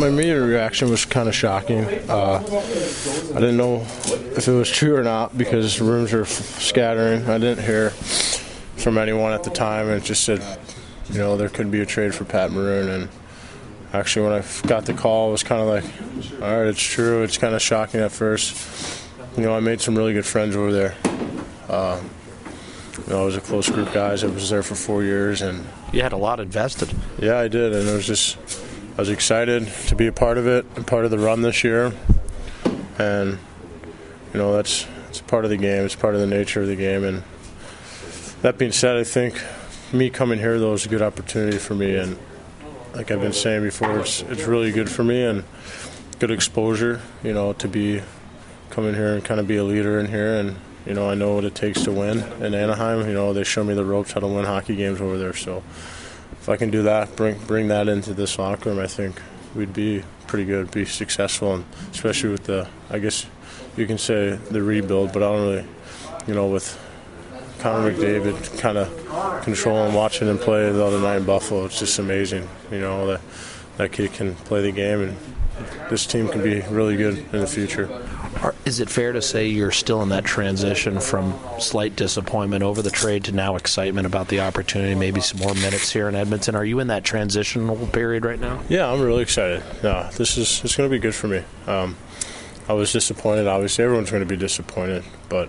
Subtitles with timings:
[0.00, 1.84] my immediate reaction was kind of shocking.
[2.08, 3.82] Uh, I didn't know
[4.34, 7.28] if it was true or not because rooms were scattering.
[7.28, 10.42] I didn't hear from anyone at the time, and it just said,
[11.10, 12.88] you know, there could be a trade for Pat Maroon.
[12.88, 13.08] And
[13.92, 17.22] actually, when I got the call, it was kind of like, all right, it's true.
[17.22, 19.04] It's kind of shocking at first.
[19.36, 20.96] You know, I made some really good friends over there.
[21.68, 22.08] Um,
[23.06, 24.24] you know, I was a close group of guys.
[24.24, 26.90] I was there for four years, and you had a lot invested.
[27.18, 28.38] Yeah, I did, and it was just
[28.96, 31.64] I was excited to be a part of it, and part of the run this
[31.64, 31.92] year,
[32.98, 33.38] and
[34.32, 35.84] you know that's it's part of the game.
[35.84, 37.22] It's part of the nature of the game, and
[38.42, 39.42] that being said, I think
[39.92, 42.18] me coming here though is a good opportunity for me, and
[42.94, 45.44] like I've been saying before, it's it's really good for me and
[46.18, 47.00] good exposure.
[47.22, 48.02] You know, to be
[48.70, 51.34] coming here and kind of be a leader in here and you know, I know
[51.34, 53.06] what it takes to win in Anaheim.
[53.06, 55.34] You know, they show me the ropes how to win hockey games over there.
[55.34, 55.62] So
[56.40, 59.20] if I can do that, bring bring that into this locker room, I think
[59.54, 63.26] we'd be pretty good, be successful, and especially with the, I guess
[63.76, 65.66] you can say the rebuild, but I don't really,
[66.26, 66.78] you know, with
[67.58, 71.98] Connor McDavid kind of controlling, watching him play the other night in Buffalo, it's just
[71.98, 72.48] amazing.
[72.70, 73.20] You know that
[73.76, 75.16] that kid can play the game, and
[75.88, 77.88] this team can be really good in the future.
[78.42, 82.80] Are, is it fair to say you're still in that transition from slight disappointment over
[82.80, 86.54] the trade to now excitement about the opportunity, maybe some more minutes here in Edmonton?
[86.54, 88.62] Are you in that transitional period right now?
[88.68, 89.62] Yeah, I'm really excited.
[89.82, 91.42] No, this is it's going to be good for me.
[91.66, 91.96] Um,
[92.68, 93.46] I was disappointed.
[93.46, 95.48] Obviously, everyone's going to be disappointed, but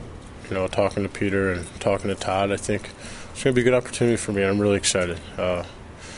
[0.49, 2.89] you know, talking to Peter and talking to Todd, I think
[3.31, 4.43] it's going to be a good opportunity for me.
[4.43, 5.19] I'm really excited.
[5.37, 5.63] Uh,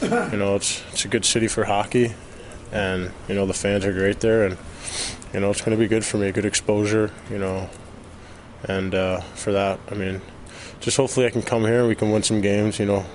[0.03, 2.13] you know, it's it's a good city for hockey,
[2.71, 4.57] and you know the fans are great there, and
[5.33, 7.69] you know, it's going to be good for me, good exposure, you know,
[8.65, 10.21] and uh, for that, I mean,
[10.79, 13.05] just hopefully I can come here and we can win some games, you know,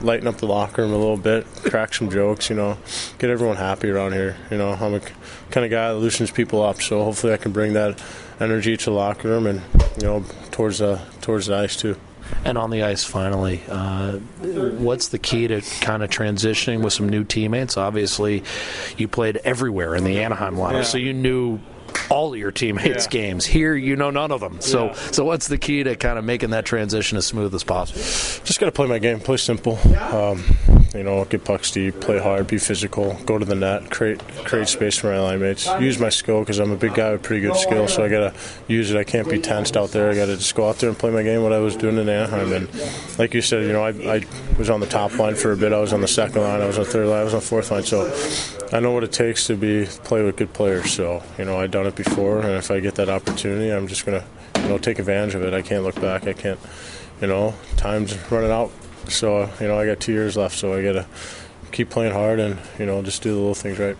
[0.00, 2.78] lighten up the locker room a little bit, crack some jokes, you know,
[3.18, 4.36] get everyone happy around here.
[4.50, 5.00] You know, I'm a
[5.50, 8.02] kind of guy that loosens people up, so hopefully I can bring that
[8.40, 9.60] energy to the locker room and
[10.00, 10.80] you know towards
[11.20, 11.96] towards the ice too.
[12.44, 17.08] And on the ice, finally, uh, what's the key to kind of transitioning with some
[17.08, 17.76] new teammates?
[17.76, 18.44] Obviously,
[18.96, 20.82] you played everywhere in the Anaheim lineup, yeah.
[20.82, 21.58] so you knew
[22.10, 23.10] all your teammates' yeah.
[23.10, 23.46] games.
[23.46, 24.60] Here, you know none of them.
[24.60, 24.92] So, yeah.
[24.94, 28.00] so what's the key to kind of making that transition as smooth as possible?
[28.00, 29.78] Just got to play my game, play simple.
[29.98, 30.44] Um,
[30.94, 34.68] you know, get pucks deep, play hard, be physical, go to the net, create create
[34.68, 35.66] space for my line mates.
[35.80, 38.32] Use my skill because I'm a big guy with pretty good skill, so I got
[38.32, 38.34] to
[38.68, 38.96] use it.
[38.96, 40.10] I can't be tensed out there.
[40.10, 41.42] I got to just go out there and play my game.
[41.42, 44.24] What I was doing in Anaheim, and like you said, you know, I, I
[44.58, 45.72] was on the top line for a bit.
[45.72, 46.60] I was on the second line.
[46.62, 47.20] I was on the third line.
[47.20, 47.82] I was on the fourth line.
[47.82, 48.10] So
[48.72, 50.92] I know what it takes to be play with good players.
[50.92, 54.06] So you know, I've done it before, and if I get that opportunity, I'm just
[54.06, 54.24] gonna
[54.56, 55.52] you know take advantage of it.
[55.52, 56.26] I can't look back.
[56.26, 56.58] I can't.
[57.20, 58.70] You know, time's running out.
[59.08, 60.56] So you know, I got two years left.
[60.56, 61.06] So I gotta
[61.72, 63.96] keep playing hard and you know just do the little things right.